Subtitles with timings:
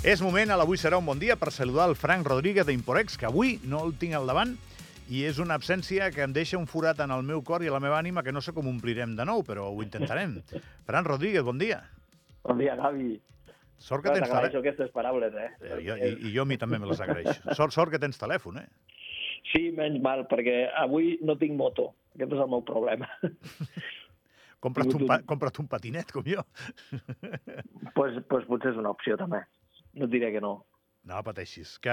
[0.00, 3.26] És moment, a l'Avui serà un bon dia, per saludar el Frank Rodríguez d'Imporex, que
[3.28, 4.54] avui no el tinc al davant,
[5.12, 7.74] i és una absència que em deixa un forat en el meu cor i a
[7.74, 10.38] la meva ànima que no sé com omplirem de nou, però ho intentarem.
[10.88, 11.82] Frank Rodríguez, bon dia.
[12.48, 13.18] Bon dia, Gavi.
[13.76, 14.38] Sort que tens telèfon.
[14.38, 15.50] T'agraeixo aquestes paraules, eh?
[15.68, 17.36] Eh, jo, i, I jo a mi també me les agraeixo.
[17.60, 18.66] Sort, sort que tens telèfon, eh?
[19.52, 21.90] Sí, menys mal, perquè avui no tinc moto.
[22.16, 23.12] Aquest és el meu problema.
[24.64, 26.44] Compra't un, pa, compra't un patinet, com jo.
[27.96, 29.44] pues, pues potser és una opció, també.
[29.94, 30.66] No et diré que no.
[31.02, 31.92] No pateixis, que,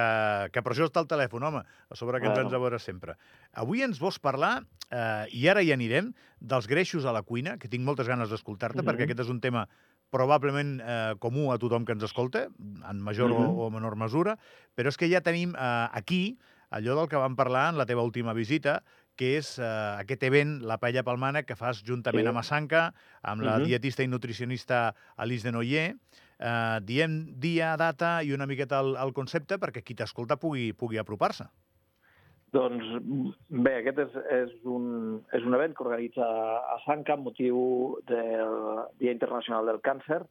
[0.51, 2.49] que per això està el telèfon, home, a sobre que ens Bueno.
[2.49, 3.15] ens a veure sempre.
[3.53, 7.69] Avui ens vols parlar, eh, i ara hi anirem, dels greixos a la cuina, que
[7.69, 8.85] tinc moltes ganes d'escoltar-te, Mhm.
[8.85, 9.67] perquè aquest és un tema
[10.11, 12.47] probablement eh, comú a tothom que ens escolta,
[12.89, 13.38] en major Mhm.
[13.57, 14.38] o, o menor mesura,
[14.75, 16.38] però és que ja tenim eh, aquí
[16.69, 18.83] allò del que vam parlar en la teva última visita,
[19.16, 19.63] que és eh,
[19.99, 22.27] aquest event, la Paella Palmana, que fas juntament Sí.
[22.27, 22.93] amb Assanca,
[23.23, 23.66] amb la Mhm.
[23.66, 25.95] dietista i nutricionista Alice de Noyer.
[26.38, 30.99] Eh, diem dia, data i una miqueta el, el concepte perquè qui t'escolta pugui, pugui
[31.02, 31.47] apropar-se.
[32.53, 32.85] Doncs
[33.49, 37.59] bé, aquest és, és, un, és un event que organitza a Sanca amb motiu
[38.07, 38.53] del
[39.02, 40.21] Dia Internacional del Càncer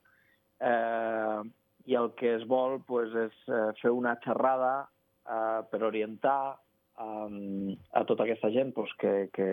[0.64, 1.40] eh,
[1.86, 7.76] i el que es vol pues, és eh, fer una xerrada eh, per orientar eh,
[7.92, 9.50] a tota aquesta gent pues, que, que,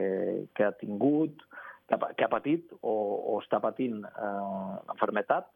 [0.55, 1.43] que ha tingut,
[1.89, 2.95] que ha, que ha patit o,
[3.33, 4.31] o està patint eh,
[4.88, 5.51] l'enfermetat,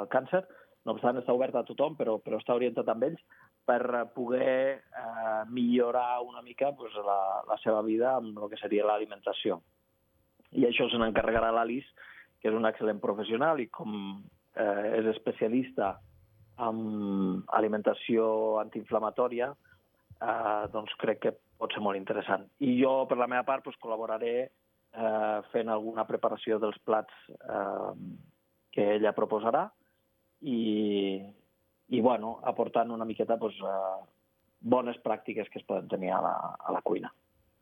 [0.00, 0.42] el càncer.
[0.86, 3.20] No obstant, està obert a tothom, però, però està orientat amb ells
[3.68, 8.86] per poder eh, millorar una mica pues, la, la seva vida amb el que seria
[8.88, 9.60] l'alimentació.
[10.56, 11.92] I això se n'encarregarà l'Alice,
[12.40, 13.92] que és un excel·lent professional i com
[14.56, 15.92] eh, és especialista
[16.60, 18.24] en alimentació
[18.64, 22.48] antiinflamatòria, eh, doncs crec que pot ser molt interessant.
[22.64, 27.92] I jo, per la meva part, doncs, col·laboraré eh, fent alguna preparació dels plats eh,
[28.74, 29.68] que ella proposarà
[30.40, 31.20] i,
[31.88, 34.08] i bueno, aportant una miqueta doncs, eh,
[34.60, 37.12] bones pràctiques que es poden tenir a la, a la cuina.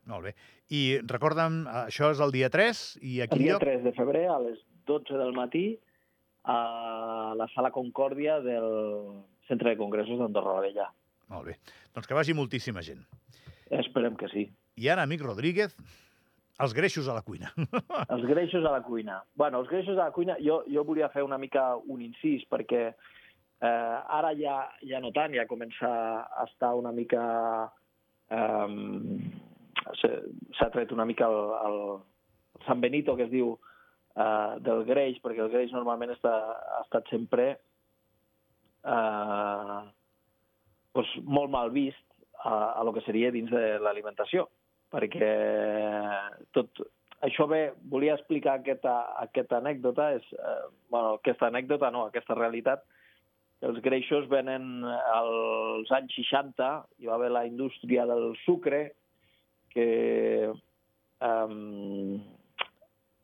[0.09, 0.33] Molt bé.
[0.73, 3.65] I recorda'm, això és el dia 3 i a El quin dia lloc?
[3.65, 4.59] 3 de febrer, a les
[4.89, 5.65] 12 del matí,
[6.49, 8.69] a la sala Concòrdia del
[9.49, 10.87] Centre de Congressos d'Andorra la Vella.
[11.29, 11.57] Molt bé.
[11.93, 13.03] Doncs que vagi moltíssima gent.
[13.69, 14.47] Esperem que sí.
[14.79, 15.75] I ara, amic Rodríguez,
[16.59, 17.51] els greixos a la cuina.
[18.13, 19.21] Els greixos a la cuina.
[19.35, 22.81] bueno, els greixos a la cuina, jo, jo volia fer una mica un incís, perquè
[22.89, 25.89] eh, ara ja, ja no tant, ja comença
[26.27, 27.23] a estar una mica...
[28.29, 28.67] Eh,
[30.01, 31.39] s'ha- tret una mica el,
[31.69, 31.79] el
[32.67, 33.55] San Benito, que es diu,
[34.15, 36.35] eh, del greix, perquè el greix normalment està,
[36.75, 37.49] ha estat sempre
[38.83, 39.79] eh,
[40.95, 42.03] doncs molt mal vist
[42.43, 44.47] a, a lo que seria dins de l'alimentació,
[44.93, 45.33] perquè
[46.55, 46.81] tot,
[47.25, 52.85] això bé, volia explicar aquesta, aquesta anècdota, és, eh, bueno, aquesta anècdota no, aquesta realitat,
[53.61, 56.69] els greixos venen als anys 60,
[56.99, 58.93] hi va haver la indústria del sucre,
[59.69, 60.49] que
[61.21, 62.19] um,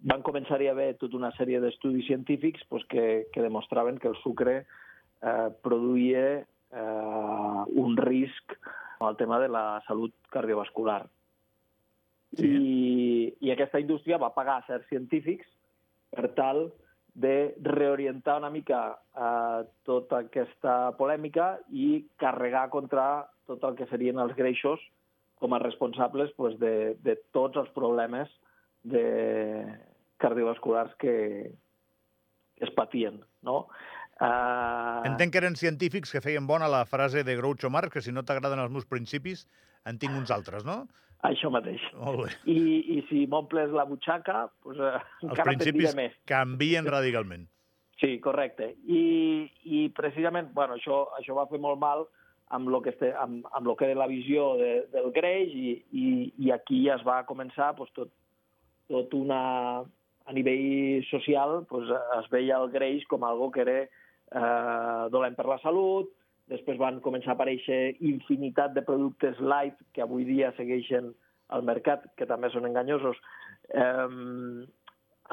[0.05, 4.17] van començar-hi a haver tota una sèrie d'estudis científics pues, que, que demostraven que el
[4.21, 8.57] sucre eh, produïa eh, un risc
[8.99, 11.05] al tema de la salut cardiovascular.
[12.35, 12.47] Sí.
[12.47, 15.47] I, I aquesta indústria va pagar a certs científics
[16.15, 16.67] per tal
[17.15, 18.81] de reorientar una mica
[19.15, 24.81] eh, tota aquesta polèmica i carregar contra tot el que serien els greixos
[25.39, 28.31] com a responsables pues, de, de tots els problemes
[28.83, 29.05] de
[30.19, 31.15] cardiovasculars que,
[32.55, 33.21] que es patien.
[33.47, 33.65] No?
[34.15, 38.13] Uh, Entenc que eren científics que feien bona la frase de Groucho Marx, que si
[38.15, 39.43] no t'agraden els meus principis,
[39.83, 40.85] en tinc uns altres, no?
[41.25, 41.81] Això mateix.
[41.97, 42.29] Molt bé.
[42.51, 42.59] I,
[42.95, 46.17] i si m'omples la butxaca, pues, uh, Els encara te'n diré més.
[46.29, 47.47] canvien radicalment.
[48.01, 48.73] Sí, correcte.
[48.91, 49.01] I,
[49.71, 52.03] i precisament, bueno, això, això va fer molt mal
[52.55, 55.71] amb lo que, este, amb, amb lo que era la visió de, del greix i,
[55.91, 56.07] i,
[56.45, 58.11] i aquí ja es va començar pues, tot,
[58.91, 59.83] tot una...
[60.25, 61.85] A nivell social pues,
[62.17, 66.09] es veia el greix com algo que era eh, dolent per la salut,
[66.49, 71.11] després van començar a aparèixer infinitat de productes light que avui dia segueixen
[71.49, 73.17] al mercat, que també són enganyosos,
[73.69, 74.07] eh,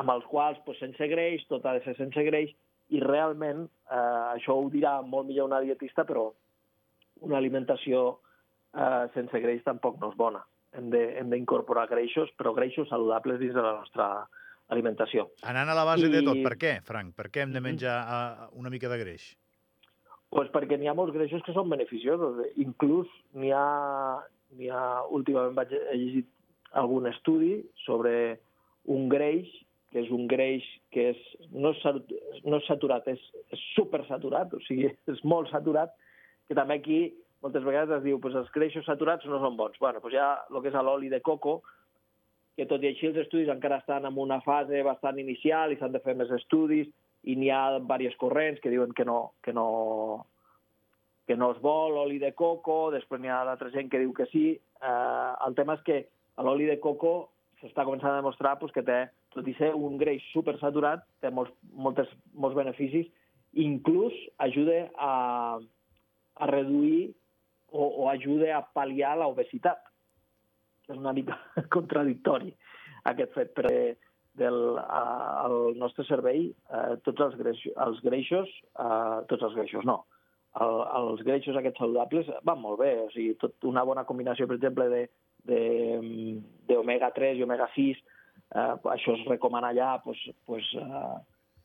[0.00, 2.52] amb els quals, pues, sense greix, tot ha de ser sense greix,
[2.92, 3.96] i realment, eh,
[4.36, 6.30] això ho dirà molt millor una dietista, però
[7.20, 8.18] una alimentació
[8.74, 10.40] eh, sense greix tampoc no és bona.
[10.72, 14.26] Hem de- d'incorporar greixos, però greixos saludables dins de la nostra
[14.68, 15.26] alimentació.
[15.42, 17.14] Anant a la base de I- tot, per què, Frank?
[17.14, 19.36] Per què hem de menjar uh, una mica de greix?
[20.32, 22.40] Pues perquè n'hi ha molts greixos que són beneficiosos.
[22.56, 24.22] Inclús n'hi ha...
[25.22, 26.30] Últimament vaig, he llegit
[26.78, 28.14] algun estudi sobre
[28.90, 29.50] un greix
[29.92, 31.18] que és un greix que és,
[31.52, 31.82] no, és,
[32.48, 33.20] no és saturat, és,
[33.52, 35.92] és supersaturat, o sigui, és molt saturat,
[36.48, 37.02] que també aquí
[37.44, 39.78] moltes vegades es diu pues, els greixos saturats no són bons.
[39.82, 41.60] bueno, pues ha el que és l'oli de coco,
[42.56, 45.92] que tot i així els estudis encara estan en una fase bastant inicial i s'han
[45.92, 46.88] de fer més estudis
[47.24, 49.66] i n'hi ha diversos corrents que diuen que no, que no,
[51.26, 54.26] que no es vol l'oli de coco, després n'hi ha l'altra gent que diu que
[54.32, 54.46] sí.
[54.58, 55.98] Eh, el tema és que
[56.42, 57.30] l'oli de coco
[57.60, 59.04] s'està començant a demostrar pues, que té,
[59.34, 63.06] tot i ser un greix supersaturat, té molts, moltes, molts beneficis,
[63.52, 65.12] inclús ajuda a,
[66.36, 67.12] a reduir
[67.70, 69.78] o, o ajuda a pal·liar l'obesitat.
[70.90, 71.38] És una mica
[71.74, 72.50] contradictori
[73.08, 73.70] aquest fet, però
[74.38, 79.98] del, al nostre cervell eh, tots els greixos, els greixos eh, tots els greixos no,
[80.60, 84.58] el, els greixos aquests saludables van molt bé, o sigui, tot una bona combinació, per
[84.58, 85.02] exemple, de,
[86.68, 88.02] d'omega-3 i omega-6,
[88.54, 91.14] eh, això es recomana allà pues, pues, eh,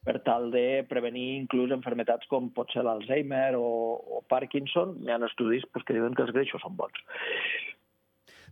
[0.07, 3.67] per tal de prevenir inclús enfermetats com pot ser l'Alzheimer o,
[3.99, 4.95] o Parkinson.
[5.03, 7.03] Hi ha estudis pues, que diuen que els greixos són bons.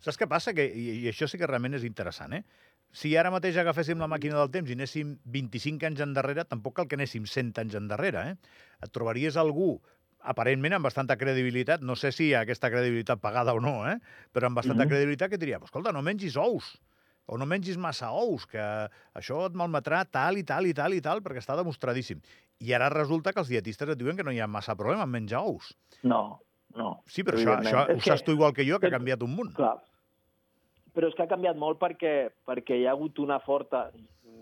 [0.04, 0.54] Saps què passa?
[0.54, 2.44] Que, i, I això sí que realment és interessant, eh?
[2.96, 6.88] Si ara mateix agaféssim la màquina del temps i anéssim 25 anys endarrere, tampoc cal
[6.88, 8.60] que anéssim 100 anys endarrere, eh?
[8.86, 9.74] Et trobaries algú
[10.26, 13.98] aparentment amb bastanta credibilitat, no sé si aquesta credibilitat pagada o no, eh?
[14.34, 14.92] però amb bastanta mm -hmm.
[14.92, 16.76] credibilitat que diria, escolta, no mengis ous,
[17.26, 18.62] o no mengis massa ous, que
[19.18, 22.22] això et malmetrà tal i tal i tal i tal, perquè està demostradíssim.
[22.60, 25.10] I ara resulta que els dietistes et diuen que no hi ha massa problema en
[25.10, 25.76] menjar ous.
[26.04, 26.40] No,
[26.76, 27.02] no.
[27.08, 29.54] Sí, però això, això ho saps tu igual que jo, que ha canviat un munt.
[29.58, 29.78] Clar.
[30.96, 33.90] Però és que ha canviat molt perquè, perquè hi ha hagut una forta...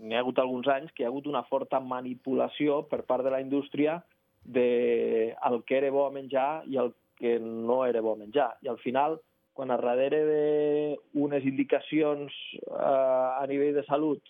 [0.04, 3.30] N'hi ha hagut alguns anys que hi ha hagut una forta manipulació per part de
[3.32, 4.02] la indústria
[4.44, 8.54] de el que era bo a menjar i el que no era bo a menjar.
[8.62, 9.18] I al final,
[9.54, 14.22] quan a darrere d'unes indicacions eh, a nivell de salut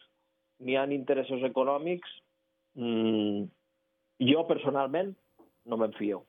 [0.65, 2.09] n'hi ha interessos econòmics,
[2.79, 3.43] mm,
[4.31, 5.15] jo personalment
[5.67, 6.23] no me'n fio.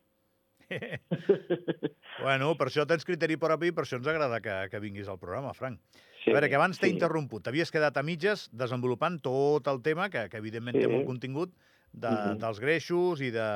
[2.26, 5.22] bueno, per això tens criteri propi i per això ens agrada que, que vinguis al
[5.22, 5.80] programa, Frank.
[6.24, 6.96] Sí, a veure, que abans t'he sí.
[6.96, 7.44] interromput.
[7.46, 10.86] T'havies quedat a mitges desenvolupant tot el tema, que, que evidentment sí.
[10.86, 11.54] té molt contingut,
[11.96, 12.38] de, uh -huh.
[12.42, 13.50] dels greixos i de,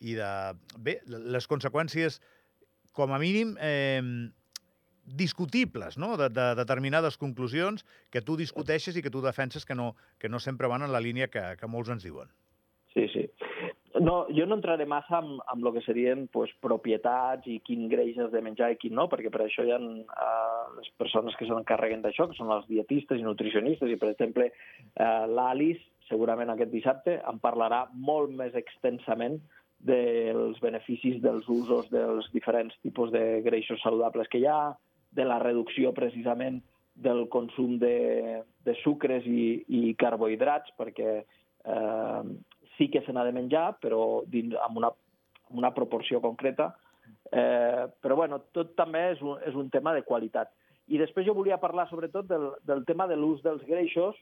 [0.00, 0.30] i de...
[0.78, 2.20] Bé, les conseqüències,
[2.92, 4.02] com a mínim, eh,
[5.04, 9.94] discutibles, no?, de, de determinades conclusions que tu discuteixes i que tu defenses que no,
[10.18, 12.32] que no sempre van en la línia que, que molts ens diuen.
[12.94, 13.28] Sí, sí.
[14.00, 18.16] No, jo no entraré massa amb, amb el que serien pues, propietats i quin greix
[18.18, 21.46] has de menjar i quin no, perquè per això hi ha uh, les persones que
[21.46, 26.72] s'encarreguen d'això, que són els dietistes i nutricionistes, i per exemple uh, l'Alice segurament aquest
[26.72, 29.38] dissabte, en parlarà molt més extensament
[29.84, 34.74] dels beneficis dels usos dels diferents tipus de greixos saludables que hi ha,
[35.14, 36.62] de la reducció precisament
[36.94, 42.22] del consum de, de sucres i, i carbohidrats, perquè eh,
[42.76, 44.90] sí que se n'ha de menjar, però dins, amb, una,
[45.50, 46.72] amb una proporció concreta.
[47.30, 50.52] Eh, però bueno, tot també és un, és un tema de qualitat.
[50.90, 54.18] I després jo volia parlar sobretot del, del tema de l'ús dels greixos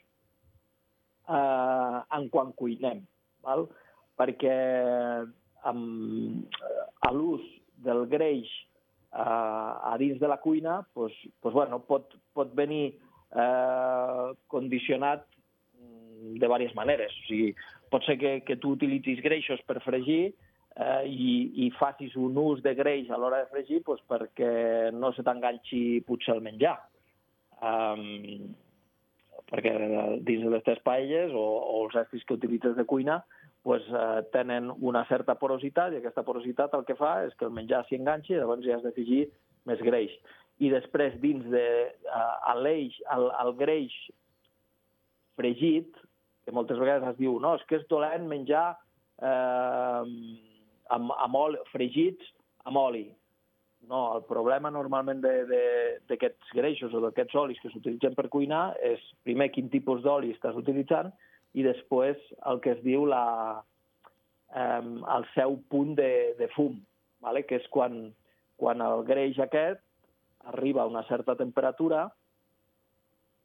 [1.29, 3.05] eh, en quan cuinem,
[3.45, 3.67] val?
[4.19, 4.57] perquè
[5.69, 6.59] amb,
[7.01, 7.43] a l'ús
[7.83, 12.95] del greix eh, a dins de la cuina pues, pues bueno, pot, pot venir
[13.35, 17.13] eh, condicionat mm, de diverses maneres.
[17.25, 17.53] O sigui,
[17.93, 20.33] pot ser que, que tu utilitzis greixos per fregir
[20.77, 25.13] eh, i, i facis un ús de greix a l'hora de fregir pues, perquè no
[25.17, 26.79] se t'enganxi potser el menjar.
[27.63, 28.55] Um,
[29.53, 29.73] perquè
[30.25, 33.21] dins de les teves paelles o, o els estris que utilitzes de cuina
[33.63, 37.55] pues, eh, tenen una certa porositat i aquesta porositat el que fa és que el
[37.55, 39.27] menjar s'hi enganxi i llavors ja has d'afegir
[39.69, 40.15] més greix.
[40.63, 43.95] I després, dins de eh, l'eix, el, el greix
[45.39, 46.01] fregit,
[46.45, 48.73] que moltes vegades es diu, no, és que és dolent menjar
[49.23, 50.03] eh,
[50.97, 52.33] amb, amb oli, fregits
[52.69, 53.07] amb oli.
[53.93, 59.51] No, el problema normalment d'aquests greixos o d'aquests olis que s'utilitzen per cuinar és, primer,
[59.53, 61.11] quin tipus d'oli estàs utilitzant
[61.53, 62.17] i després
[62.49, 63.25] el que es diu la,
[64.57, 64.81] eh,
[65.17, 66.79] el seu punt de, de fum,
[67.21, 67.43] vale?
[67.45, 68.07] que és quan,
[68.57, 69.83] quan el greix aquest
[70.55, 72.07] arriba a una certa temperatura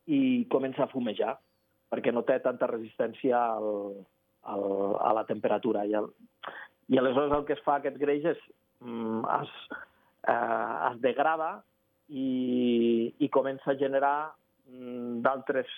[0.08, 1.36] i comença a fumejar,
[1.92, 4.00] perquè no té tanta resistència al,
[4.48, 4.66] al,
[5.04, 5.84] a la temperatura.
[5.84, 6.08] I, el,
[6.88, 8.48] I aleshores el que es fa aquest greix és
[8.80, 9.54] mm, es,
[10.28, 11.52] eh, es degrada
[12.08, 14.34] i, i comença a generar
[14.68, 15.72] mm, d'altres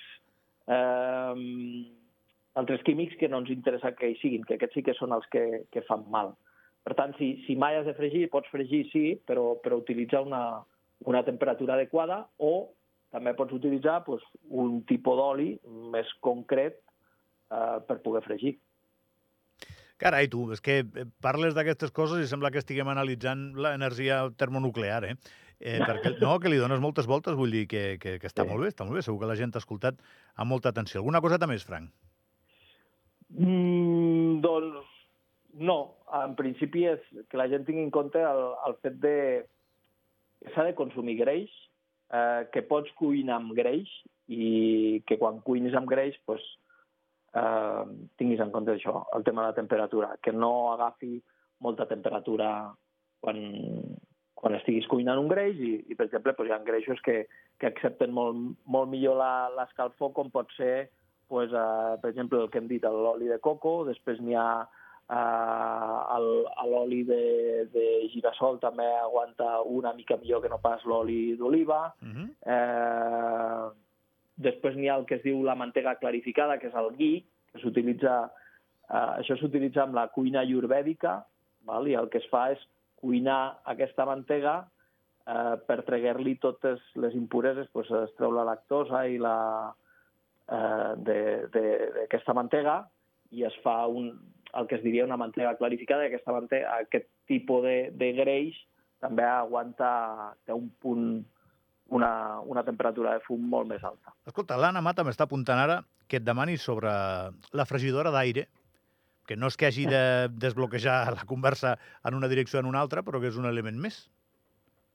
[0.70, 1.34] eh,
[2.60, 5.28] altres químics que no ens interessa que hi siguin, que aquests sí que són els
[5.34, 6.34] que, que fan mal.
[6.84, 10.44] Per tant, si, si mai has de fregir, pots fregir, sí, però, però utilitzar una,
[11.06, 12.70] una temperatura adequada o
[13.14, 15.52] també pots utilitzar pues, un tipus d'oli
[15.94, 18.56] més concret eh, per poder fregir.
[20.00, 25.04] Carai, tu, és que eh, parles d'aquestes coses i sembla que estiguem analitzant l'energia termonuclear,
[25.10, 25.16] eh?
[25.60, 28.52] eh perquè, no, que li dones moltes voltes, vull dir que, que, que està Sí.
[28.52, 29.04] molt bé, està molt bé.
[29.04, 30.00] Segur que la gent t'ha escoltat
[30.36, 31.02] amb molta atenció.
[31.02, 31.92] Alguna coseta més, Frank?
[33.30, 34.88] Mm, doncs
[35.60, 35.80] no,
[36.24, 39.18] en principi és que la gent tingui en compte el, el fet de
[40.40, 41.52] que s'ha de consumir greix,
[42.16, 43.92] eh, que pots cuinar amb greix
[44.30, 46.42] i que quan cuinis amb greix pues,
[47.36, 47.84] eh,
[48.18, 51.22] tinguis en compte això, el tema de la temperatura, que no agafi
[51.60, 52.72] molta temperatura
[53.20, 53.38] quan,
[54.34, 57.28] quan estiguis cuinant un greix i, i per exemple, pues, hi ha greixos que,
[57.60, 60.90] que accepten molt, molt millor la- l'escalfor com pot ser
[61.28, 64.66] pues, eh, per exemple, el que hem dit, l'oli de coco, després n'hi ha
[65.10, 66.20] eh,
[66.70, 71.94] l'oli de, de girassol també aguanta una mica millor que no pas l'oli d'oliva.
[72.02, 72.28] Uh -huh.
[72.46, 73.70] Eh,
[74.40, 77.62] després n'hi ha el que es diu la mantega clarificada, que és el ghee, que
[77.64, 78.16] s'utilitza...
[78.90, 81.20] Eh, això s'utilitza amb la cuina ayurvèdica,
[81.68, 81.88] val?
[81.88, 82.62] i el que es fa és
[83.00, 89.20] cuinar aquesta mantega eh, per treguer-li totes les impureses, pues, es treu la lactosa i
[89.22, 89.38] la
[90.50, 90.92] eh,
[91.54, 92.82] d'aquesta mantega
[93.36, 94.10] i es fa un,
[94.58, 98.58] el que es diria una mantega clarificada, i aquesta mantega, aquest tipus de, de greix
[99.00, 99.90] també aguanta,
[100.46, 101.22] té un punt,
[101.90, 104.14] una, una temperatura de fum molt més alta.
[104.30, 105.80] Escolta, l'Anna Mata m'està apuntant ara
[106.10, 106.92] que et demani sobre
[107.54, 108.48] la fregidora d'aire,
[109.30, 110.04] que no és que hagi de
[110.42, 113.78] desbloquejar la conversa en una direcció o en una altra, però que és un element
[113.78, 114.02] més.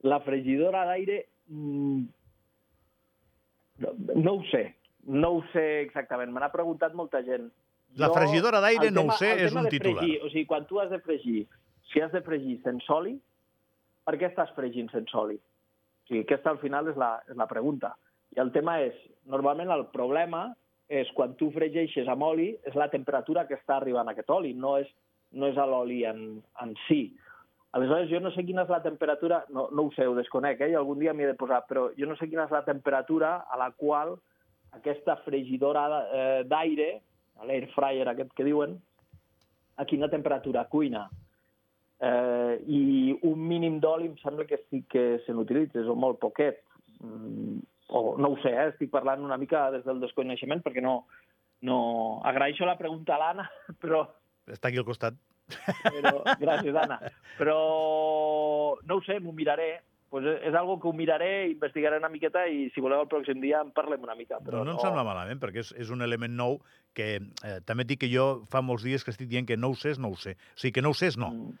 [0.03, 2.01] La fregidora d'aire, mm,
[3.83, 4.65] no, no ho sé,
[5.07, 6.33] no ho sé exactament.
[6.35, 7.47] Me n'ha preguntat molta gent.
[7.95, 10.03] La fregidora d'aire, no ho sé, és un titular.
[10.03, 11.45] Fregir, o sigui, quan tu has de fregir,
[11.91, 13.15] si has de fregir sense oli,
[14.05, 15.39] per què estàs fregint sense oli?
[16.05, 17.95] O sigui, aquesta al final és la, és la pregunta.
[18.35, 18.95] I el tema és,
[19.31, 20.47] normalment el problema
[20.91, 24.53] és quan tu fregeixes amb oli, és la temperatura que està arribant a aquest oli,
[24.53, 24.89] no és,
[25.33, 26.27] no és l'oli en,
[26.61, 27.07] en si.
[27.75, 30.69] Aleshores, jo no sé quina és la temperatura, no, no ho sé, ho desconec, eh?
[30.71, 33.39] i algun dia m'hi he de posar, però jo no sé quina és la temperatura
[33.51, 34.13] a la qual
[34.77, 36.89] aquesta fregidora eh, d'aire,
[37.49, 38.77] l'air fryer aquest que diuen,
[39.75, 41.09] a quina temperatura cuina.
[42.03, 42.81] Eh, I
[43.23, 46.63] un mínim d'oli em sembla que sí que se n'utilitza, o molt poquet.
[47.03, 47.61] Mm,
[47.95, 48.69] o no ho sé, eh?
[48.73, 51.03] estic parlant una mica des del desconeixement perquè no,
[51.67, 51.79] no...
[52.25, 53.49] Agraeixo la pregunta a l'Anna,
[53.81, 54.03] però
[54.51, 55.17] Està aquí al costat.
[55.81, 56.99] però, gràcies, Anna.
[57.39, 57.57] Però
[58.85, 59.75] no ho sé, m'ho miraré.
[60.13, 63.41] Pues és, és algo que ho miraré, investigaré una miqueta i si voleu el pròxim
[63.41, 64.37] dia en parlem una mica.
[64.45, 66.59] Però no, no em sembla malament, perquè és, és un element nou
[66.95, 69.73] que eh, també et dic que jo fa molts dies que estic dient que no
[69.73, 70.37] ho sé és no ho sé.
[70.53, 71.33] O sigui, que no ho sé és no.
[71.33, 71.57] Mm,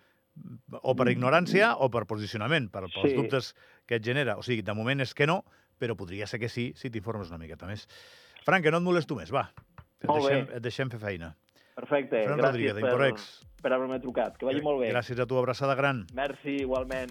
[0.81, 3.15] O per ignorància o per posicionament, per, pels Sí.
[3.15, 3.53] dubtes
[3.87, 4.37] que et genera.
[4.37, 5.43] O sigui, de moment és que no,
[5.79, 7.87] però podria ser que sí si t'informes una miqueta més.
[8.43, 9.51] Frank, que no et molesto més, va.
[10.01, 10.33] Et Molt bé.
[10.35, 11.35] deixem, et deixem fer feina.
[11.75, 13.45] Perfecte, Fran gràcies Rodríguez, per, d'Imporex.
[13.61, 14.37] per haver-me trucat.
[14.37, 14.91] Que vagi molt bé.
[14.93, 16.05] Gràcies a tu, abraçada gran.
[16.13, 17.03] Merci, igualment.